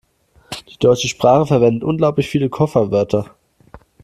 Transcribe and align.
Die 0.67 0.79
deutsche 0.79 1.07
Sprache 1.07 1.45
verwendet 1.45 1.83
unglaublich 1.83 2.27
viele 2.27 2.49
Kofferwörter. 2.49 3.35